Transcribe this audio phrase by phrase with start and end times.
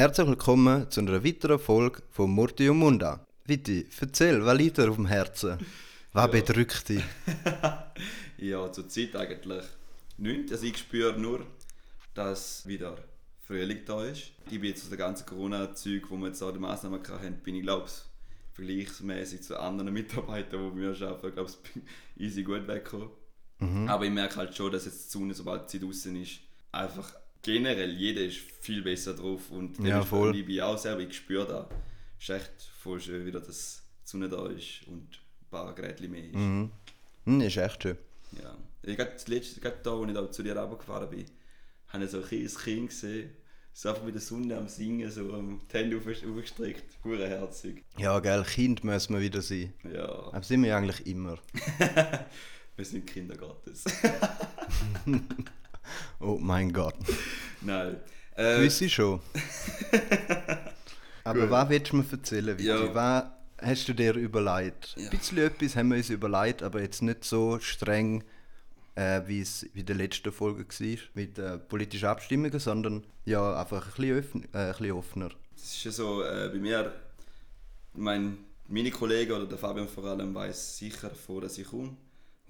[0.00, 3.26] Herzlich willkommen zu einer weiteren Folge von Murti und Munda.
[3.46, 5.58] Bitte, erzähl, was liegt dir auf dem Herzen?
[6.14, 6.26] Was Ja.
[6.28, 7.04] bedrückt dich?
[8.38, 9.62] ja, zur Zeit eigentlich
[10.16, 10.52] nichts.
[10.52, 11.44] Also ich spüre nur,
[12.14, 12.96] dass wieder
[13.46, 14.32] Frühling da ist.
[14.46, 17.56] Ich bin jetzt aus der ganzen Corona-Zeug, wo wir jetzt auch die Massnahmen hatten, bin
[17.56, 21.50] ich glaube ich vergleichsmäßig zu anderen Mitarbeitern, die mir arbeiten, glaube
[22.16, 23.10] ich, easy gut weggekommen.
[23.86, 26.40] Aber ich merke halt schon, dass jetzt die Sonne, sobald sie draußen ist,
[26.72, 27.12] einfach
[27.42, 30.32] generell jeder ist viel besser drauf und Ja, voll.
[30.32, 31.68] liebe ich auch selber, ich spüre da.
[32.18, 32.50] Es ist echt
[32.82, 35.08] voll schön wieder, dass die Sonne da ist und
[35.42, 36.34] ein paar Geräte mehr ist.
[36.34, 36.70] Mhm.
[37.24, 37.96] Hm, ist echt schön.
[38.42, 38.56] Ja.
[38.82, 41.26] Ich gerade das letzte, gerade da, als ich da zu dir runtergefahren bin,
[41.88, 43.30] habe ich so ein kleines Kind gesehen,
[43.72, 47.84] so einfach mit der Sonne am Singen, so am die Hände auf- aufgestreckt, pure herzig.
[47.98, 49.72] Ja, gell, Kind müssen wir wieder sein.
[49.92, 51.38] Ja, Aber sind wir eigentlich immer.
[52.76, 53.84] wir sind Kinder Gottes.
[56.20, 56.94] Oh mein Gott.
[57.60, 57.96] Nein.
[58.36, 59.20] Äh, Gewisse schon.
[61.24, 61.50] Aber Gut.
[61.50, 62.68] was willst du mir erzählen, Vicky?
[62.68, 62.94] Ja.
[62.94, 63.24] Was
[63.60, 64.94] hast du dir überlegt?
[64.96, 65.04] Ja.
[65.04, 68.24] Ein bisschen etwas haben wir uns überlegt, aber jetzt nicht so streng,
[68.94, 73.84] äh, wie es in der letzten Folge war, mit äh, politischen Abstimmungen, sondern ja, einfach
[73.86, 75.28] ein bisschen, öffn äh, ein bisschen offener.
[75.54, 76.92] Es ist ja so, äh, bei mir,
[77.94, 81.96] mein, meine Kollegen oder der Fabian vor allem weiß sicher davon, dass ich komme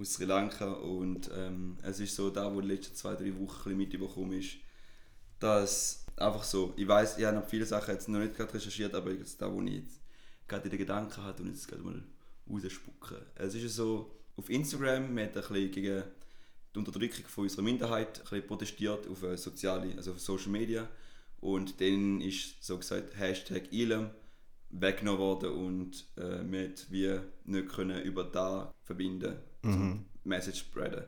[0.00, 3.76] aus Sri Lanka und ähm, es ist so, da wo die letzten zwei, drei Wochen
[3.76, 4.56] mitbekommen ist,
[5.38, 9.12] dass einfach so, ich weiß, ich habe viele Sachen jetzt noch nicht gerade recherchiert, aber
[9.12, 10.00] jetzt da wo ich jetzt
[10.48, 12.02] gerade in den Gedanken hatte und jetzt gerade mal
[12.48, 13.18] rausspucken.
[13.34, 16.02] Es ist so, auf Instagram, wir haben ein bisschen gegen
[16.74, 20.88] die Unterdrückung von unserer Minderheit protestiert auf äh, soziale, also auf Social Media
[21.40, 24.10] und dann ist so gesagt Hashtag Ilem
[24.70, 30.04] weggenommen worden und äh, wir wie nicht können über da verbinden, mhm.
[30.24, 31.04] Message spreaden.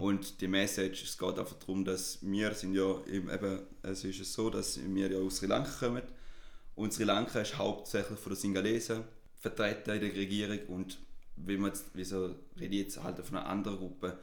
[0.00, 4.20] Und die Message, es geht einfach darum, dass wir sind ja eben, eben es ist
[4.20, 6.02] es so, dass wir ja aus Sri Lanka kommen
[6.76, 9.02] und Sri Lanka ist hauptsächlich von den Singalesen
[9.38, 10.98] vertreten in der Regierung und
[11.36, 14.18] wie man jetzt, wieso rede ich jetzt halt von einer anderen Gruppe.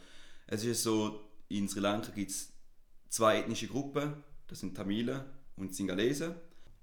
[0.47, 2.51] Es ist so, in Sri Lanka gibt es
[3.09, 4.13] zwei ethnische Gruppen,
[4.47, 5.21] das sind Tamilen
[5.55, 6.33] und Singalesen.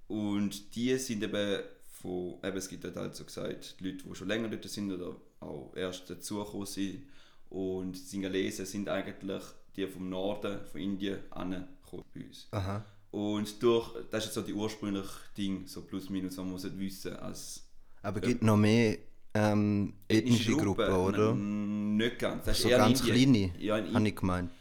[0.07, 1.61] Und die sind eben
[2.01, 4.91] von, eben es gibt dort halt so gesagt, die Leute, die schon länger dort sind
[4.91, 7.03] oder auch erst dazugekommen sind.
[7.49, 9.43] Und die Singalesen sind eigentlich
[9.75, 12.47] die vom Norden von Indien angekommen bei uns.
[12.51, 12.83] Aha.
[13.11, 17.15] Und durch, das ist jetzt so die ursprüngliche Ding, so plus minus, man muss wissen
[17.17, 17.61] als
[18.01, 18.97] Aber es gibt noch mehr
[19.33, 21.33] ähm, ethnische Gruppen, oder?
[21.33, 22.45] Mm, Nicht ganz.
[22.45, 23.51] Das ist So eher in ganz Indien.
[23.51, 24.51] kleine, Ja, in habe ich gemeint.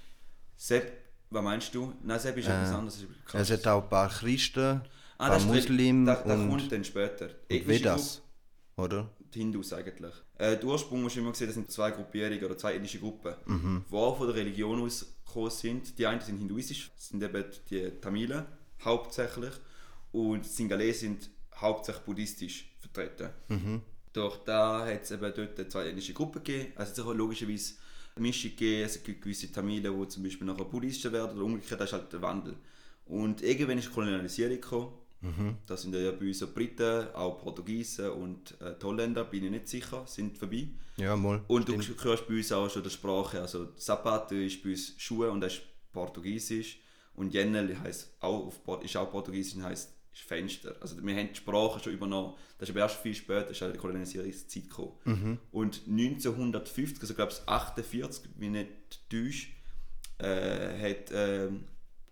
[0.57, 0.93] Sepp,
[1.31, 1.93] was meinst du?
[2.03, 3.07] Nein, Sepp ist etwas anderes.
[3.33, 4.81] das ist Es hat auch ein paar Christen, ein
[5.19, 7.31] Ah, paar das ist- Muslime das, das und, kommt dann später.
[7.49, 8.23] Ethnische Vedas,
[8.77, 9.09] oder?
[9.35, 10.15] Die Hindus eigentlich.
[10.39, 13.35] Äh, der Ursprung musst du immer sehen, das sind zwei Gruppierungen oder zwei ethnische Gruppen,
[13.47, 13.85] Mhm.
[13.91, 15.99] die auch von der Religion aus gekommen sind.
[15.99, 18.45] Die einen sind hinduistisch, sind eben die Tamilen
[18.85, 19.53] hauptsächlich
[20.13, 23.31] und die Singalesen sind hauptsächlich buddhistisch vertreten.
[23.49, 23.83] Mhm.
[24.13, 26.73] Durch da hat es eben dort zwei ethnische Gruppen gegeben.
[26.75, 27.75] Also es hat auch logischerweise
[28.17, 28.85] eine Mischung gegeben.
[28.85, 32.12] Es gibt gewisse Tamilen, die zum Beispiel nachher Buddhisten werden oder umgekehrt, das ist halt
[32.12, 32.57] der Wandel.
[33.07, 34.93] Und irgendwann ist die Kolonialisierung gekommen.
[35.66, 39.69] Das sind ja bei uns Briten, auch Portugiesen und äh, die Holländer, bin ich nicht
[39.69, 40.69] sicher, sind vorbei.
[40.97, 41.42] Ja, mal.
[41.48, 45.31] Und du hörst bei uns auch schon die Sprache, also Zapato ist bei uns Schuhe
[45.31, 46.78] und das ist Portugiesisch.
[47.14, 50.75] Und Jennel heisst auch auf, Port- ist auch Portugiesisch und heisst ist Fenster.
[50.81, 52.34] Also wir haben die Sprache schon übernommen.
[52.58, 55.38] Das ist aber erst viel später, ist halt die Kolonialisierungszeit gekommen.
[55.52, 59.48] Und 1950, also glaube ich 48, wenn ich nicht täusche,
[60.19, 61.64] äh, hat ähm,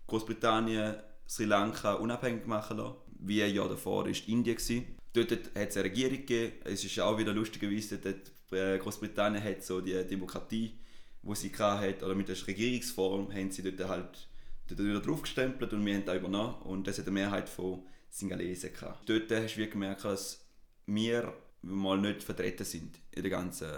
[0.07, 0.95] Großbritannien
[1.29, 2.95] Sri Lanka unabhängig machen lassen.
[3.19, 4.55] Wie ein Jahr davor war Indien.
[4.55, 4.95] Gewesen.
[5.13, 6.53] Dort hat es eine Regierung gegeben.
[6.63, 10.73] Es ist auch wieder lustigerweise, dort, äh, Großbritannien hat so die Demokratie,
[11.21, 14.27] die sie hatte, oder mit der Regierungsform, haben sie dort halt
[14.67, 16.55] dort wieder draufgestempelt und wir haben da übernommen.
[16.63, 19.07] Und das hat eine Mehrheit von Singalesen gehabt.
[19.07, 20.45] Dort hast du gemerkt, dass
[20.87, 23.69] wir mal nicht vertreten sind in der ganzen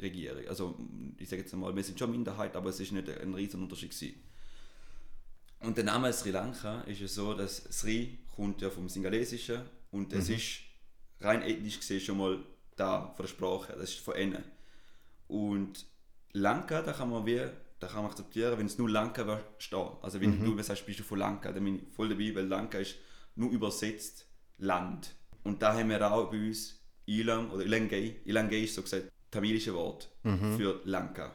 [0.00, 0.46] Regierung.
[0.48, 0.78] Also
[1.18, 3.90] ich sage jetzt mal, wir sind schon Minderheit, aber es ist nicht ein riesen Unterschied
[3.90, 4.16] gewesen.
[5.64, 10.12] Und der Name Sri Lanka ist ja so, dass Sri kommt ja vom Singalesischen und
[10.12, 10.60] es ist
[11.20, 12.38] rein ethnisch gesehen schon mal
[12.76, 14.44] da von der Sprache, das ist von innen.
[15.28, 15.86] Und
[16.32, 17.40] Lanka, da kann man wie,
[17.78, 19.88] da kann man akzeptieren, wenn es nur Lanka wäre, stehen.
[20.02, 22.78] Also wenn du sagst, bist du von Lanka, dann bin ich voll dabei, weil Lanka
[22.78, 22.96] ist
[23.36, 24.26] nur übersetzt
[24.58, 25.14] Land.
[25.44, 28.20] Und da haben wir auch bei uns Ilang oder Ilangay.
[28.24, 30.10] Ilangay ist so gesagt tamilische Wort
[30.56, 31.32] für Lanka.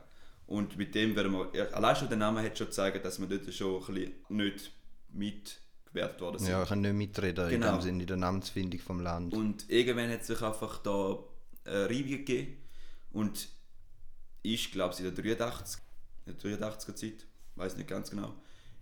[0.50, 3.54] Und mit dem werden wir, allein schon der Name hat schon gezeigt, dass wir dort
[3.54, 4.72] schon ein bisschen nicht
[5.14, 6.50] mitgewertet worden sind.
[6.50, 7.74] Ja, ich kann nicht mitreden in Genau.
[7.74, 9.32] dem Sinne, in der Namensfindung vom Land.
[9.36, 11.20] Und irgendwann hat es sich einfach da
[11.66, 12.58] äh, Reibung gegeben.
[13.12, 13.48] Und
[14.42, 15.82] ich glaube, in der 83,
[16.26, 18.34] in der 83er Zeit, weiß nicht ganz genau.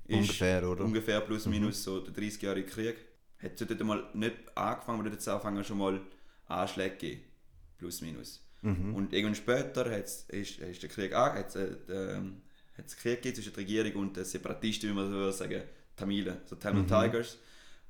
[0.05, 0.83] ist Ungefähr, oder?
[0.83, 0.87] Mhm.
[0.87, 2.95] Ungefähr plus minus so der 30-jährige Krieg
[3.39, 5.99] hat es dort mal nicht angefangen, hat es angefangen schon mal
[6.45, 7.21] Anschläge gegeben.
[7.77, 8.46] Plus, minus.
[8.95, 12.41] Und irgendwann später hat's, ist, ist der Krieg an, hat's, äh, ähm,
[12.77, 15.61] hat's Krieg gegeben zwischen der Regierung und den Separatisten, wie man so würde sagen,
[15.95, 17.37] Tamilen, so Tamil Tigers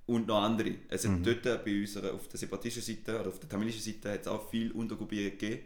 [0.06, 0.76] und noch andere.
[0.90, 4.22] Es hat dort bei uns auf der separatistischen Seite oder auf der tamilischen Seite hat
[4.22, 5.64] es auch viel Untergruppierungen gegeben.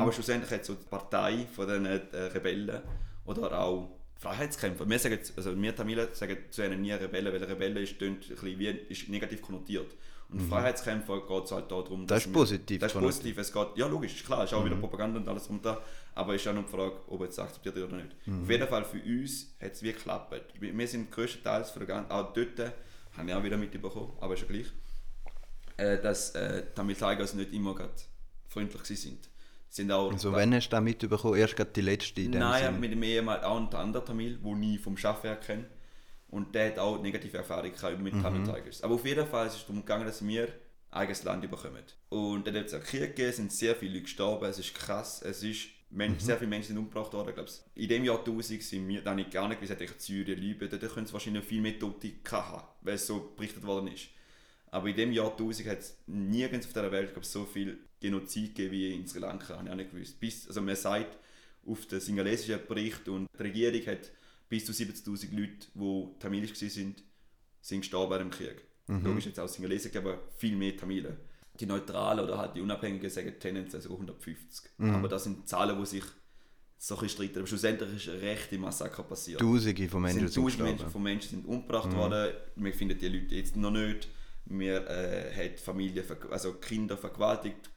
[0.00, 2.82] Aber schlussendlich hat so die Partei von den äh, Rebellen
[3.24, 4.88] oder auch Freiheitskämpfer.
[4.88, 8.28] Wir, sagen, also wir Tamilen sagen zu ihnen nie Rebellen, weil Rebellen ist, tönt ein
[8.28, 9.94] bisschen wie, ist negativ konnotiert.
[10.30, 13.38] Und Freiheitskämpfer geht es halt darum, Das ist wir- positiv Das ist positiv.
[13.38, 15.80] Es geht, ja, logisch, klar, ist auch wieder Propaganda und alles runter.
[16.14, 18.14] Aber es ist auch noch die Frage, ob es akzeptiert wird oder nicht.
[18.42, 20.34] Auf jeden Fall für uns hat es wie geklappt.
[20.60, 22.58] Wir wir sind größtenteils von der ganzen, auch dort,
[23.16, 24.66] habe ich auch wieder mitbekommen, aber ist ja gleich,
[25.78, 27.74] äh, dass äh, Tamil Tigers nicht immer
[28.48, 29.28] freundlich sind.
[29.70, 31.36] Sind auch Also wenn hast du das mitbekommen?
[31.38, 32.80] Erst gerade die letzte Nein, Sinn.
[32.80, 35.66] mit dem ehemals auch einen anderen Tamil, den ich vom Schaffwerk kenne.
[36.28, 38.82] Und der hat auch negative Erfahrungen mit Tamil Tigers.
[38.82, 40.48] Aber auf jeden Fall ist es darum gegangen, dass wir
[40.90, 41.82] eigenes Land bekommen.
[42.08, 45.22] Und dann hat es einen Krieg gegeben, sind sehr viele Leute gestorben, es ist krass,
[45.22, 47.82] es ist, Men sehr viele Menschen sind umgebracht worden, glaube ich.
[47.82, 50.92] In dem Jahrtausend sind wir, da habe ich gar nicht gewusst, ich Syrien, Libyen, dort
[50.92, 54.08] können es wahrscheinlich viel mehr Tote haben, weil es so berichtet worden ist.
[54.70, 58.72] Aber in dem Jahrtausend hat es nirgends auf dieser Welt glaub, so viel Genozid gegeben
[58.72, 60.20] wie in Sri Lanka, habe ich auch nicht gewusst.
[60.20, 61.16] Bis, also man sagt
[61.66, 64.10] auf den singalesischen Bericht und die Regierung hat
[64.48, 66.94] bis zu 70'000 Leute, die tamilisch waren,
[67.60, 68.62] sind gestorben bei dem Krieg.
[69.04, 71.16] Logisch jetzt auch Singalesen, gegeben, aber viel mehr Tamilen.
[71.60, 74.70] Die Neutralen oder halt die Unabhängigen sagen tendenziell sogar 150.
[74.94, 76.04] Aber das sind Zahlen, die sich
[76.78, 77.38] so ein streiten.
[77.38, 79.40] Aber schlussendlich ist ein rechte Massaker passiert.
[79.40, 82.32] Tausende von Menschen sind sind tausend Menschen, von Menschen sind umgebracht worden.
[82.56, 84.08] Wir finden die Leute jetzt noch nicht.
[84.46, 87.68] Wir äh, haben Familien, verg- also Kinder vergewaltigt,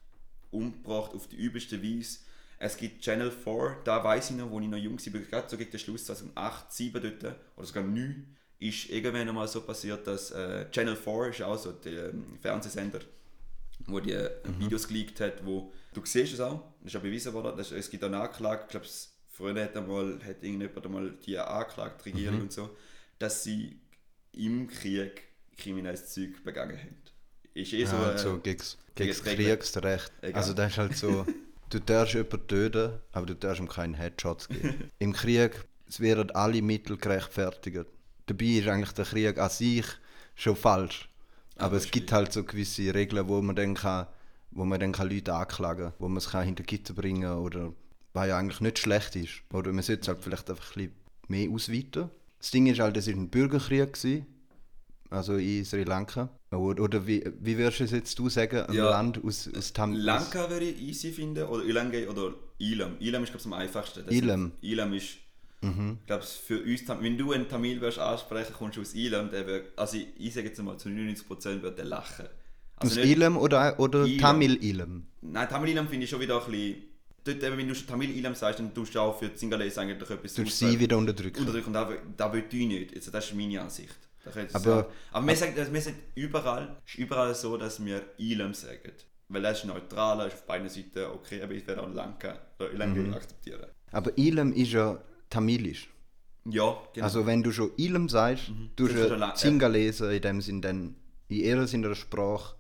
[0.52, 2.20] umgebracht auf die übelste Weise.
[2.64, 5.58] Es gibt Channel 4, da weiß ich noch, wo ich noch jung war, gerade so
[5.58, 10.30] gegen den Schluss 2008, 7 dort, oder sogar 9, ist irgendwann einmal so passiert, dass
[10.30, 13.00] äh, Channel 4 ist auch so der ähm, Fernsehsender,
[13.88, 14.30] wo die äh,
[14.60, 17.90] Videos geleakt hat, wo du siehst es auch, das ist auch bewiesen worden, das, es
[17.90, 18.86] gibt auch eine Anklage, ich glaube,
[19.28, 22.78] früher hat, einmal, hat irgendjemand einmal die angeklagt, die Regierung und so,
[23.18, 23.80] dass sie
[24.34, 25.24] im Krieg
[25.58, 26.96] kriminelles Zeug begangen haben.
[27.56, 30.12] Ist eh so, Ja, äh, so gegen das gegen das Kriegsrecht.
[30.22, 30.36] Egal.
[30.36, 31.26] Also das ist halt so,
[31.74, 34.92] du darfst jemanden töten, aber du darfst ihm keinen Headshots geben.
[35.00, 37.86] Im Krieg es werden alle Mittel gerechtfertigt.
[38.26, 39.86] Dabei ist eigentlich der Krieg an sich
[40.36, 41.10] schon falsch.
[41.58, 44.08] Aber das es gibt halt so gewisse Regeln, wo man dann kann,
[44.52, 47.74] wo man dann kann Leute anklagen kann, wo man es kann hinter Gitter bringen oder
[48.14, 49.42] was ja eigentlich nicht schlecht ist.
[49.52, 50.96] Oder man sollte es halt vielleicht einfach ein bisschen
[51.28, 52.10] mehr ausweiten.
[52.40, 54.26] Das Ding ist halt, es war ein Bürgerkrieg, gewesen,
[55.12, 56.30] also in Sri Lanka.
[56.52, 58.90] Oder, oder wie, wie würdest du es jetzt du sagen, ein Ja.
[58.90, 62.96] Land aus, aus Tam Lanka würde ich easy finden, oder Ilangay oder Ilam.
[63.00, 64.04] Ilam ist, glaube ich, am einfachsten.
[64.06, 64.48] Das Ilam.
[64.62, 65.08] Ist, Ilam ist,
[66.08, 69.46] glaube ich, für uns, wenn du einen Tamil wirst ansprechen, kommst du aus Ilam, der
[69.48, 72.26] wird, also ich, ich sage jetzt mal, zu 99% wird der lachen.
[72.78, 74.18] Aus Also nicht- Ilam oder, oder Ilam.
[74.20, 75.06] Tamil Ilam?
[75.22, 76.76] Nein, Tamil Ilam finde ich schon wieder ein bisschen,
[77.24, 80.10] dort, eben, wenn du Tamil Ilam sagst, dann tust du auch für die Singalese eigentlich
[80.10, 81.40] etwas Du sie wieder unterdrücken.
[81.40, 81.68] unterdrücken.
[81.68, 82.96] Und da, da will ich nicht.
[82.96, 83.96] Also das ist meine Ansicht.
[84.54, 88.92] Aber- aber wir sagen, wir sagen überall, ist überall so, dass wir Ilam sagen.
[89.30, 92.74] Weil das ist neutraler, ist auf beiden Seiten okay, aber ich werde auch Lanka oder
[92.74, 93.14] Lanka Mhm.
[93.14, 93.66] akzeptieren.
[93.92, 95.90] Aber Ilam ist ja tamilisch.
[96.46, 97.06] Ja, genau.
[97.06, 100.96] Also wenn du schon Ilam sagst, ist du ja Singalesen in dem Sinn dann
[101.30, 102.56] in ihrer seiner Sprache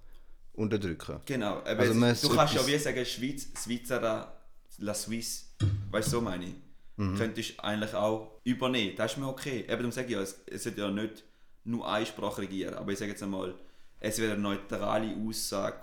[0.53, 1.19] unterdrücken.
[1.25, 1.57] genau.
[1.59, 4.33] Aber also man du kannst ja wie sagen, Schweiz, Svizzera,
[4.77, 5.45] La Suisse.
[5.91, 6.53] Weißt du, so meine ich.
[6.97, 7.15] Mhm.
[7.17, 8.95] Könntest du eigentlich auch übernehmen.
[8.95, 9.61] Das ist mir okay.
[9.61, 11.23] Eben darum sage ich ja, es, es sollte ja nicht
[11.63, 12.75] nur eine Sprache regieren.
[12.75, 13.55] Aber ich sage jetzt einmal,
[13.99, 15.77] es wäre eine neutrale Aussage,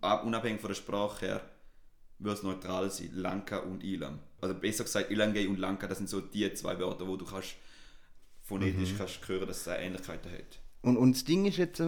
[0.00, 1.40] unabhängig von der Sprache her,
[2.18, 4.18] würde es neutral sein, Lanka und Ilam.
[4.40, 7.54] Also besser gesagt, Ilangay und Lanka, das sind so die zwei Wörter, wo du kannst
[8.42, 8.98] phonetisch Mhm.
[8.98, 10.58] kannst hören, dass es eine Ähnlichkeiten hat.
[10.82, 11.82] Und, und das Ding ist jetzt,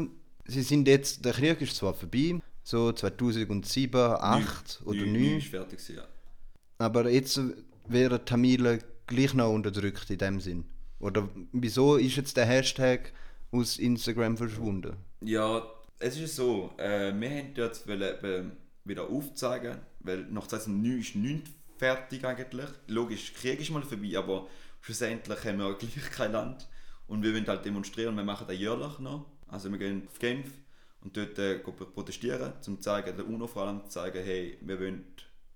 [0.47, 5.39] sie sind jetzt, der Krieg ist zwar vorbei, so 2007, 2008 oder Neun- 2009, neun
[5.39, 6.05] ist fertig ja.
[6.79, 7.41] aber jetzt
[7.87, 10.65] werden Tamilen gleich noch unterdrückt in dem Sinn.
[10.99, 13.13] Oder wieso ist jetzt der Hashtag
[13.53, 14.97] aus Instagram verschwunden?
[15.21, 15.63] Ja,
[15.99, 18.53] es ist so, äh, wir haben dort wollen,
[18.85, 22.69] wieder aufzeigen, weil nach 2009 ist nichts fertig eigentlich.
[22.87, 24.47] Logisch, Krieg ist mal vorbei, aber
[24.81, 26.69] schlussendlich haben wir gleich kein Land
[27.07, 29.27] und wir wollen halt demonstrieren, wir machen das jährlich noch.
[29.49, 30.51] Also wir gehen auf Genf
[31.03, 34.81] und dort äh, protestieren, um zu zeigen, der UNO vor allem zu zeigen, hey, wir
[34.81, 35.05] wollen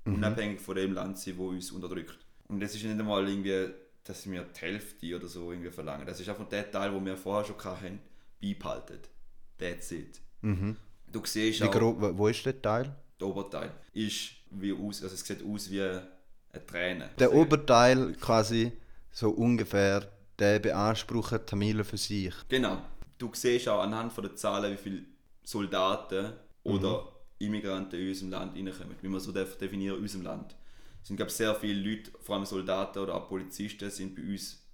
[0.04, 2.18] unabhängig von dem Land sein, wo uns unterdrückt.
[2.48, 3.72] Und das ist nicht einmal irgendwie,
[4.10, 6.06] dass wir die Hälfte oder so irgendwie verlangen.
[6.06, 8.00] Das ist einfach der Teil, den wir vorher schon hatten,
[8.42, 8.98] beibehalten.
[9.58, 10.20] That's it.
[10.42, 12.94] Du siehst Wie auch, grob, wo- wo ist der Teil?
[13.20, 17.10] der Oberteil ist wie aus, also es sieht aus wie eine Träne.
[17.18, 18.72] Der Oberteil quasi
[19.10, 22.32] so ungefähr, der beansprucht Tamilen für sich.
[22.48, 22.82] Genau.
[23.18, 25.02] du siehst auch anhand von den Zahlen, wie viele
[25.44, 26.32] Soldaten
[26.64, 27.06] oder
[27.38, 28.96] Immigranten in unserem Land reinkommen.
[29.02, 30.56] Wie man so definieren in unserem Land.
[31.02, 34.66] Es sind, glaube sehr viele Leute, vor allem Soldaten oder auch Polizisten, sind bei uns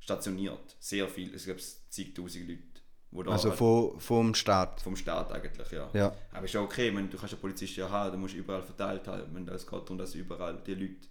[0.00, 0.76] stationiert.
[0.78, 1.34] Sehr viele.
[1.34, 2.62] Es gibt zigtausend Leute.
[3.10, 4.80] Wo da Also vom, vom Staat.
[4.82, 5.88] vom Staat eigentlich, ja.
[5.94, 6.14] Ja.
[6.32, 9.06] Aber ist ja okay, meine, du kannst ja Polizisten ja haben, du musst überall verteilt
[9.06, 9.32] haben.
[9.32, 11.06] Meine, Es geht darum, dass überall die Leute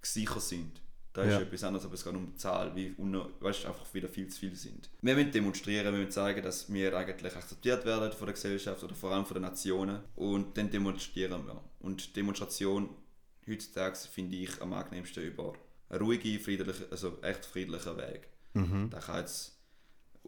[0.00, 0.80] sicher sind.
[1.12, 1.40] Das ist Ja.
[1.40, 4.56] etwas anderes, aber es geht um die Zahl, wie weißt, einfach wieder viel zu viel
[4.56, 4.88] sind.
[5.02, 8.94] Wir müssen demonstrieren, wir müssen zeigen, dass wir eigentlich akzeptiert werden von der Gesellschaft oder
[8.94, 10.00] vor allem von den Nationen.
[10.16, 11.62] Und dann demonstrieren wir.
[11.80, 12.88] Und Demonstration
[13.48, 15.54] heutzutage finde ich am angenehmsten über
[15.88, 18.28] einen ruhigen, friedlichen, also echt friedlichen Weg.
[18.90, 19.58] Da kann jetzt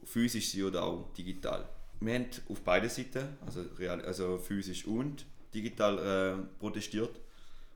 [0.05, 1.69] physisch sein oder auch digital.
[2.01, 7.21] Wir haben auf beiden Seiten, also, real, also physisch und digital, äh, protestiert.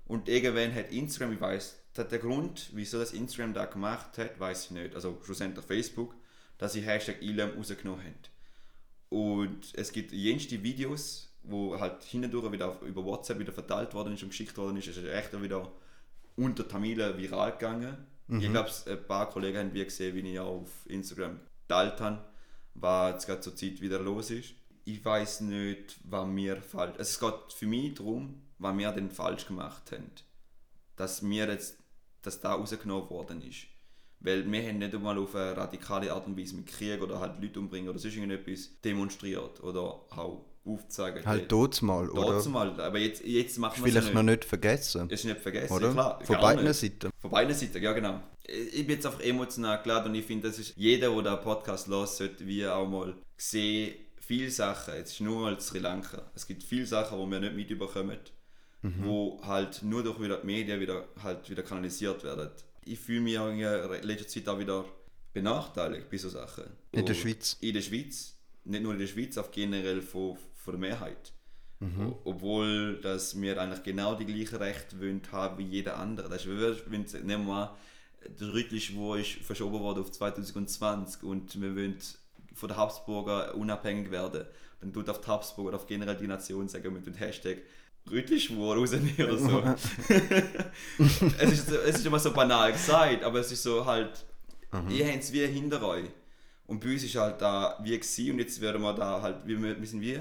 [0.06, 4.66] Und irgendwann hat Instagram, ich weiß, der Grund, wieso das Instagram da gemacht hat, weiß
[4.66, 4.94] ich nicht.
[4.94, 6.14] Also schlussendlich Facebook,
[6.56, 8.14] dass sie Hashtag ILAM rausgenommen haben.
[9.08, 14.14] Und es gibt jenste Videos, wo halt hindurch wieder auf, über WhatsApp wieder verteilt worden
[14.14, 14.88] ist und geschickt worden ist.
[14.88, 15.70] Es ist echt wieder
[16.36, 17.96] unter Tamilen viral gegangen.
[18.30, 22.24] Ich glaube, ein paar Kollegen haben wie gesehen, wie ich auch auf Instagram geteilt habe,
[22.74, 24.52] was jetzt gerade zur Zeit wieder los ist.
[24.84, 26.98] Ich weiß nicht, was wir falsch.
[26.98, 30.10] Also es geht für mich darum, was wir denn falsch gemacht haben.
[30.96, 31.78] Dass wir jetzt,
[32.22, 33.66] dass da rausgenommen worden ist.
[34.20, 37.40] Weil wir haben nicht einmal auf eine radikale Art und Weise mit Krieg oder halt
[37.40, 41.24] Leute umbringen oder sonst irgendetwas demonstriert oder auch aufgezeigt.
[41.26, 42.32] Halt dort mal, oder?
[42.32, 44.44] Dort mal, aber jetzt, jetzt machen Ist wir es vielleicht noch nicht.
[44.44, 45.08] vergessen.
[45.08, 45.92] Ist nicht vergessen, Oder?
[45.92, 46.20] klar.
[46.24, 46.74] Von beiden nicht.
[46.80, 47.10] Seiten.
[47.20, 48.20] Von beiden Seiten, ja genau.
[48.44, 51.86] Ich bin jetzt einfach emotional geladen und ich finde, das ist jeder, der den Podcast
[51.88, 56.46] hört, sollte wie auch mal sehen, viele Sachen, jetzt ist nur mal Sri Lanka, es
[56.46, 58.18] gibt viele Sachen, die wir nicht mitbekommen,
[58.80, 59.04] Mhm.
[59.04, 62.48] wo halt nur durch wieder die Medien wieder, halt wieder kanalisiert werden.
[62.84, 63.58] Ich fühle mich auch in
[64.02, 64.84] letzter Zeit auch wieder
[65.32, 66.64] benachteiligt bei so Sachen.
[66.92, 67.56] In der Schweiz?
[67.60, 68.36] In der Schweiz.
[68.64, 71.32] Nicht nur in der Schweiz, auch generell von, von der Mehrheit.
[71.80, 72.14] Mhm.
[72.24, 76.28] Obwohl dass wir eigentlich genau die gleichen Rechte wollen haben wie jeder andere.
[76.28, 77.76] Das ist, wenn, nehmen wir mal,
[78.26, 81.98] der Rüttlischwur ist verschoben worden auf 2020 und wir wollen
[82.54, 84.44] von den Habsburger unabhängig werden.
[84.80, 87.58] Dann tut auf die Habsburger oder auf generell die Nation sagen mit dem Hashtag
[88.10, 89.62] Rüttlischwur rausnehmen oder so.
[91.38, 94.24] es, ist, es ist immer so banal gesagt, aber es ist so halt,
[94.88, 96.08] ihr habt es wie hinter euch.
[96.66, 99.60] Und bei uns ist halt da wie gewesen und jetzt werden wir da halt, wir,
[99.60, 100.18] wir sind wie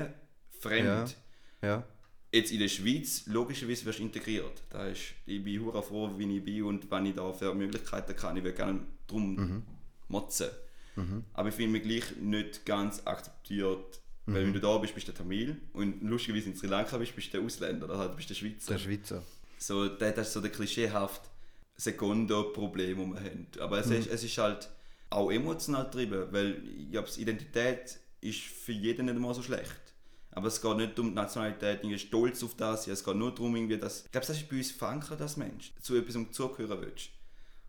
[0.60, 1.16] fremd.
[1.62, 1.68] Ja.
[1.68, 1.84] Ja.
[2.32, 4.64] Jetzt in der Schweiz, logischerweise wirst du integriert.
[4.70, 8.16] Da ist, ich bin hure froh, wie ich bin und was ich da für Möglichkeiten
[8.16, 8.38] kann.
[8.38, 9.64] Ich will gerne drum
[10.08, 10.48] motzen.
[11.34, 14.02] Aber ich finde mich gleich nicht ganz akzeptiert.
[14.30, 17.16] Weil wenn du da bist, bist du der Tamil und lustigerweise in Sri Lanka bist,
[17.16, 18.74] bist du der Ausländer, oder halt bist du der Schweizer.
[18.74, 19.24] Der Schweizer.
[19.58, 21.22] So, das das ist so der klischeehaft
[21.78, 23.48] Sekunde-Problem, das wir haben.
[23.60, 24.70] Aber es, ist, es ist halt
[25.10, 29.82] auch emotional getrieben, weil ich glaube, Identität ist für jeden nicht einmal so schlecht.
[30.32, 33.56] Aber es geht nicht um die Nationalität, irgendwie stolz auf das, es geht nur darum,
[33.56, 36.82] irgendwie, dass, ich glaube, das ist bei uns verankert als Mensch, zu etwas um zugehören
[36.82, 37.10] willst.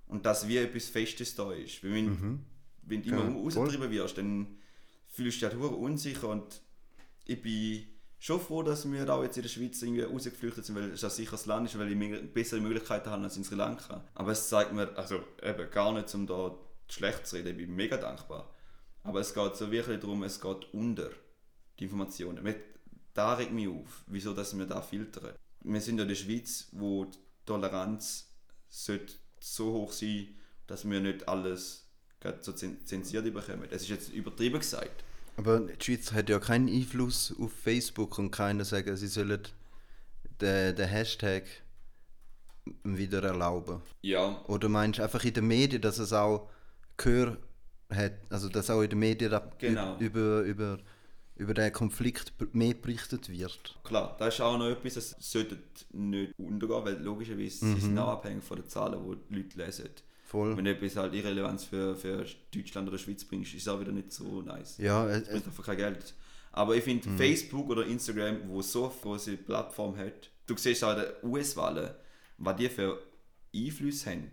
[0.06, 1.82] Und dass wie etwas Festes da ist.
[1.84, 2.44] Weil wenn,
[2.82, 4.58] wenn du immer Ja, rausgetrieben wirst, dann
[5.18, 6.60] fühlst du dich halt unsicher und
[7.25, 7.87] ich bin
[8.18, 11.10] schon froh, dass wir da jetzt in der Schweiz irgendwie rausgeflüchtet sind, weil es ein
[11.10, 14.02] sicheres Land ist, weil ich bessere Möglichkeiten habe als in Sri Lanka.
[14.14, 16.56] Aber es zeigt mir, also eben gar nicht, um da
[16.88, 18.48] schlecht zu reden, ich bin mega dankbar.
[19.02, 21.10] Aber es geht so wirklich darum, es geht unter
[21.78, 22.42] die Informationen.
[22.42, 22.62] Mit-
[23.14, 25.34] Da regt mich auf, wieso dass wir da filtern.
[25.62, 28.32] Wir sind ja in der Schweiz, wo die Toleranz
[28.68, 30.37] sollte so hoch sein,
[30.68, 31.88] dass wir nicht alles
[32.40, 33.66] so zen- zensiert bekommen.
[33.70, 35.04] Das ist jetzt übertrieben gesagt.
[35.38, 39.40] Aber die Schweiz hat ja keinen Einfluss auf Facebook und keiner sagen, sie sollen
[40.40, 41.45] den, den Hashtag
[42.83, 43.80] wieder erlauben.
[44.02, 46.50] Ja, Oder meinst du einfach in den Medien, dass es auch
[46.97, 47.38] Gehör
[47.90, 49.97] hat, also dass auch in den Medien Genau.
[49.99, 50.78] über, über,
[51.37, 53.78] über den Konflikt mehr berichtet wird?
[53.85, 55.57] klar, da ist auch noch etwas, das sollte
[55.92, 59.88] nicht untergehen, weil logischerweise sie sind auch abhängig von den Zahlen, die die Leute lesen.
[60.28, 60.54] Voll.
[60.56, 63.92] Wenn du etwas halt Irrelevanz für, für Deutschland oder Schweiz bringst, ist es auch wieder
[63.92, 64.76] nicht so nice.
[64.76, 66.14] Ja, äh, Es bringt einfach kein Geld.
[66.52, 70.94] Aber ich finde, Facebook oder Instagram, wo so eine große Plattform hat, du siehst auch
[70.97, 71.90] die US-Wahlen,
[72.38, 72.99] was die für
[73.56, 74.30] Einfluss haben.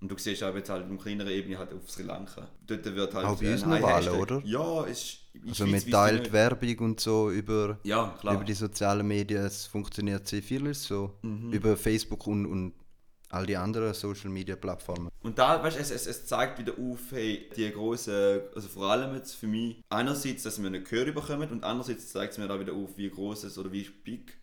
[0.00, 2.48] Und du siehst auch jetzt halt auf kleineren Ebene halt auf Sri Lanka.
[2.66, 4.42] Dort wird halt Auch bei Hashtag- Wahlen, oder?
[4.44, 6.32] Ja, es also Schweiz mit teilt.
[6.32, 11.14] Werbung und so über, Ja, über die sozialen Medien, es funktioniert sehr vieles so.
[11.22, 11.52] Mhm.
[11.52, 12.72] Über Facebook und, und
[13.30, 15.10] all die anderen Social Media Plattformen.
[15.22, 18.90] Und da, weißt du, es, es, es zeigt wieder auf, hey, die große, also vor
[18.90, 22.48] allem jetzt für mich, einerseits, dass wir nicht gehört bekommen und andererseits zeigt es mir
[22.48, 24.38] da wieder auf, wie groß es oder wie big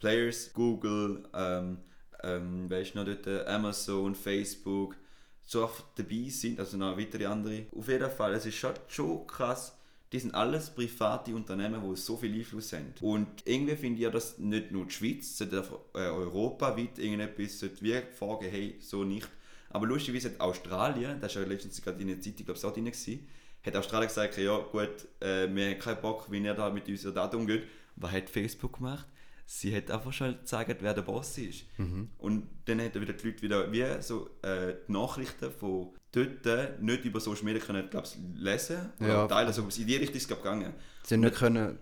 [0.00, 1.78] Players, Google, ähm,
[2.24, 4.96] ähm, weißt du noch dort, äh, Amazon, Facebook,
[5.44, 7.66] so oft dabei sind, also noch weitere andere.
[7.76, 9.78] Auf jeden Fall, es ist schon, schon krass,
[10.12, 12.92] die sind alles private Unternehmen, die so viel Einfluss haben.
[13.00, 15.64] Und irgendwie finde ich dass nicht nur die Schweiz, sondern
[15.94, 19.28] äh, europaweit irgendetwas sollte wie fragen, hey, so nicht.
[19.70, 22.74] Aber lustigerweise hat Australien, das war ja letztens gerade in der Zeitung, glaube ich, auch
[22.74, 23.26] drin, gewesen,
[23.64, 27.14] hat Australien gesagt, ja gut, äh, wir haben keinen Bock, wie ihr da mit unseren
[27.14, 27.62] Daten umgeht.
[27.96, 29.06] Was hat Facebook gemacht?
[29.44, 31.64] Sie hat einfach schon gezeigt, wer der Boss ist.
[31.76, 32.08] Mhm.
[32.18, 37.04] Und dann hat wieder die Leute wieder wie so äh, die Nachrichten von dort nicht
[37.04, 39.26] über Social Media können, glaub's, lesen oder Ja.
[39.26, 39.46] teilen.
[39.48, 40.72] Also in die Richtung ist es glaub, gegangen.
[41.04, 41.78] Sie haben nicht können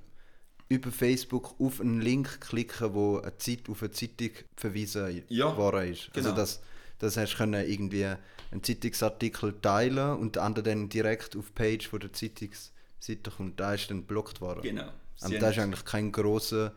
[0.69, 5.93] über Facebook auf einen Link klicken, wo eine Zeit auf eine Zeitung verwiesen Ja, worden
[5.93, 6.11] ist.
[6.15, 6.37] Also genau.
[6.41, 6.61] das,
[7.01, 11.89] das hast können irgendwie einen Zeitungsartikel teilen und der andere dann direkt auf die Page
[11.89, 13.59] von der Zeitungsseite kommt.
[13.61, 14.63] Da ist dann geblockt worden.
[14.63, 14.91] Genau.
[15.17, 16.73] Sie Und haben- das ist eigentlich kein grosser,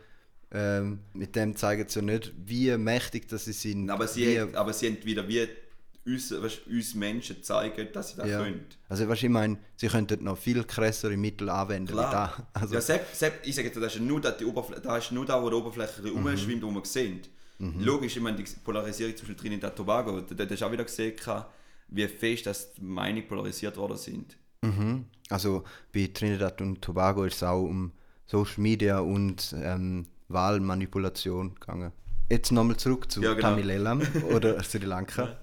[0.54, 3.90] ähm, mit dem zeigen sie ja nicht, wie mächtig das sie sind.
[3.90, 5.48] aber, sie hat, aber sie haben wieder wie
[6.06, 8.44] uns, weißt, uns Menschen zeigen, dass sie das ja.
[8.44, 8.66] können.
[8.90, 12.38] Also weißt, ich meine, sie könnten noch viel krassere Mittel anwenden Klar.
[12.38, 12.48] wie da.
[12.60, 15.12] Also, ja, Sepp, Sepp, ich sage jetzt, das ist nur da, die Oberfläche, da ist
[15.12, 16.28] nur da, wo die Oberfläche Mhm.
[16.28, 17.22] rumschwimmt, wo wir sehen.
[17.60, 20.84] Logisch, ich meine, die Polarisierung Beispiel Trinidad und Tobago, da, da hast du auch wieder
[20.84, 21.14] gesehen,
[21.88, 24.36] wie fest dass die Meinungen polarisiert worden sind.
[24.62, 25.06] Mhm.
[25.30, 27.94] Also bei Trinidad und Tobago ist es auch um
[28.26, 31.92] Social Media und ähm, Wahlmanipulation gegangen.
[32.30, 33.50] Jetzt nochmal zurück zu Ja, genau.
[33.50, 34.02] Tamil Elam
[34.34, 35.38] oder Sri Lanka.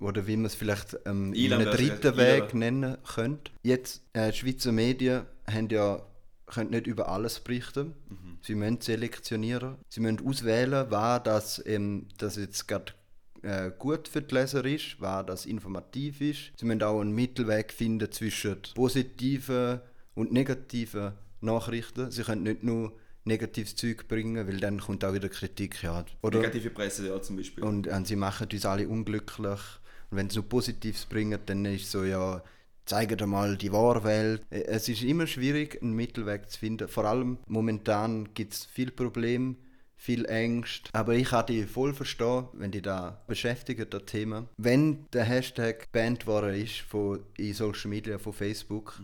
[0.00, 2.58] Oder wie man es vielleicht ähm, wär's dritten Weg Ilan.
[2.58, 3.52] nennen könnte.
[3.62, 6.02] Jetzt, äh, die Schweizer Medien haben ja,
[6.46, 7.94] können nicht über alles berichten.
[8.08, 8.38] Mhm.
[8.42, 9.76] Sie müssen selektionieren.
[9.88, 12.92] Sie müssen auswählen, was das, ähm, das jetzt gerade
[13.42, 16.52] äh, gut für die Leser ist, was das informativ ist.
[16.58, 19.80] Sie müssen auch einen Mittelweg finden zwischen positiven
[20.14, 22.10] und negativen Nachrichten.
[22.10, 22.92] Sie können nicht nur
[23.24, 25.82] negatives Zeug bringen, weil dann kommt auch wieder Kritik.
[25.82, 27.64] Ja, oder Negative Presse, ja, zum Beispiel.
[27.64, 29.60] und äh, sie machen uns alle unglücklich.
[30.10, 32.42] Und wenn sie nur Positives bringen, dann ist so, ja,
[32.84, 34.42] zeigen dir mal die wahre Welt.
[34.50, 36.88] Äh, Es ist immer schwierig, einen Mittelweg zu finden.
[36.88, 39.56] Vor allem momentan gibt es viele Probleme,
[39.96, 40.90] viel Ängste.
[40.92, 44.46] Aber ich kann die voll verstehen, wenn die da beschäftigen, das Thema.
[44.58, 49.00] Wenn der Hashtag bannt worden ist von, in Social Media, von Facebook,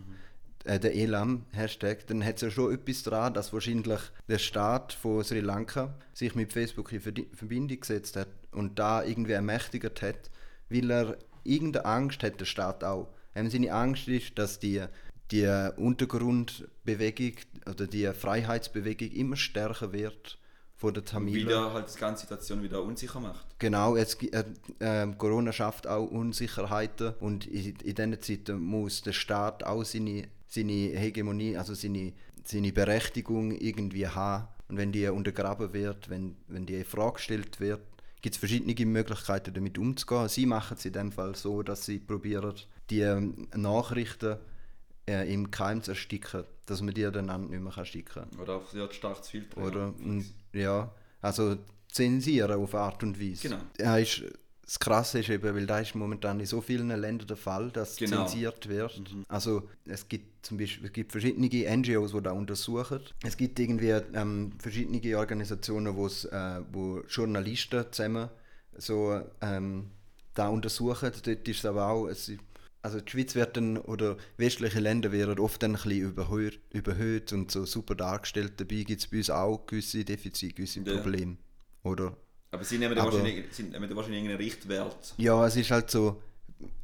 [0.65, 5.23] äh, der Elam-Hashtag, dann hat es ja schon etwas daran, dass wahrscheinlich der Staat von
[5.23, 10.29] Sri Lanka sich mit Facebook in Verbindung gesetzt hat und da irgendwie ermächtigt hat,
[10.69, 13.07] weil er irgendeine Angst hat, der Staat auch.
[13.33, 14.83] Ähm, seine Angst ist, dass die,
[15.31, 15.47] die
[15.77, 17.33] Untergrundbewegung
[17.69, 20.37] oder die Freiheitsbewegung immer stärker wird
[20.75, 21.47] von der Und Tamilen.
[21.47, 23.45] wieder halt die ganze Situation wieder unsicher macht.
[23.59, 24.43] Genau, gi- äh,
[24.79, 30.27] äh, Corona schafft auch Unsicherheiten und in, in diesen Zeiten muss der Staat auch seine,
[30.51, 34.47] seine Hegemonie, also seine, seine Berechtigung irgendwie haben.
[34.67, 37.81] Und wenn die untergraben wird, wenn, wenn die in Frage gestellt wird,
[38.21, 40.27] gibt es verschiedene Möglichkeiten damit umzugehen.
[40.27, 42.53] Sie machen es in dem Fall so, dass sie probieren,
[42.89, 44.37] die ähm, Nachrichten
[45.07, 48.39] äh, im Keim zu ersticken, dass man die dann nicht mehr kann schicken kann.
[48.39, 49.63] Oder auch sehr stark zu filtern.
[49.63, 49.93] Oder?
[50.53, 50.93] Ja.
[51.21, 51.57] Also
[51.89, 53.47] zensieren auf Art und Weise.
[53.47, 53.61] Genau.
[53.79, 54.23] Ja, ist,
[54.71, 57.97] das Krasse ist eben, weil da ist momentan in so vielen Ländern der Fall, dass
[57.97, 58.25] Genau.
[58.25, 59.01] zensiert wird.
[59.27, 63.01] Also es gibt zum Beispiel es gibt verschiedene NGOs, die da untersuchen.
[63.21, 68.29] Es gibt irgendwie ähm, verschiedene Organisationen, wo's, äh, wo Journalisten zusammen
[68.77, 69.91] so ähm,
[70.35, 71.11] da untersuchen.
[71.21, 72.31] Dort ist es aber auch, es,
[72.81, 77.33] also die Schweiz wird dann, oder westliche Länder werden oft dann ein bisschen überhöht, überhöht
[77.33, 78.53] und so super dargestellt.
[78.55, 80.93] Dabei gibt es bei uns auch gewisse Defizite, gewisse Ja.
[80.95, 81.35] Probleme.
[81.83, 82.15] Oder?
[82.51, 85.13] Aber sie nehmen Aber- wahrscheinlich, sie nehmen wahrscheinlich irgendeinen Richtwert.
[85.17, 86.21] Ja, es ist halt so,